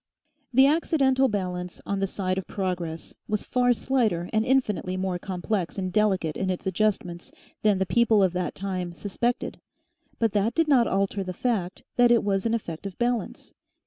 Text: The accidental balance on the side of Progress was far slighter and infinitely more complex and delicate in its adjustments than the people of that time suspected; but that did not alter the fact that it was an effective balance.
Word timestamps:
The 0.51 0.65
accidental 0.65 1.27
balance 1.27 1.79
on 1.85 1.99
the 1.99 2.07
side 2.07 2.39
of 2.39 2.47
Progress 2.47 3.13
was 3.27 3.43
far 3.45 3.71
slighter 3.71 4.31
and 4.33 4.43
infinitely 4.43 4.97
more 4.97 5.19
complex 5.19 5.77
and 5.77 5.93
delicate 5.93 6.35
in 6.35 6.49
its 6.49 6.65
adjustments 6.65 7.31
than 7.61 7.77
the 7.77 7.85
people 7.85 8.23
of 8.23 8.33
that 8.33 8.55
time 8.55 8.93
suspected; 8.93 9.61
but 10.17 10.31
that 10.33 10.55
did 10.55 10.67
not 10.67 10.87
alter 10.87 11.23
the 11.23 11.33
fact 11.33 11.83
that 11.97 12.11
it 12.11 12.23
was 12.23 12.47
an 12.47 12.55
effective 12.55 12.97
balance. 12.97 13.53